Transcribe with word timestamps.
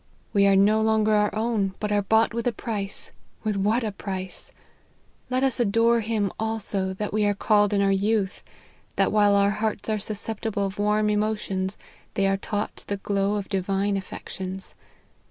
We 0.33 0.47
are 0.47 0.55
no 0.55 0.81
longer 0.81 1.11
ourown, 1.15 1.75
but 1.79 1.91
are 1.91 2.01
bought 2.01 2.33
with 2.33 2.47
a 2.47 2.49
32 2.49 2.49
LIFE 2.49 2.57
OF 2.57 2.63
HENRY 2.63 2.73
MARTYN. 2.73 2.87
price 2.87 3.11
with 3.43 3.57
what 3.57 3.83
a 3.83 3.91
price! 3.91 4.51
Let 5.29 5.43
us 5.43 5.59
adore 5.59 5.99
him 5.99 6.31
also, 6.39 6.95
that 6.95 7.13
we 7.13 7.23
are 7.25 7.35
called 7.35 7.71
in 7.71 7.83
our 7.83 7.91
youth; 7.91 8.43
that 8.95 9.11
while 9.11 9.35
our 9.35 9.51
hearts 9.51 9.89
are 9.89 9.99
susceptible 9.99 10.65
of 10.65 10.79
warm 10.79 11.11
emotions, 11.11 11.77
they 12.15 12.25
are 12.25 12.37
taught 12.37 12.83
the 12.87 12.97
glow 12.97 13.35
of 13.35 13.47
Divine 13.47 13.95
affections. 13.95 14.73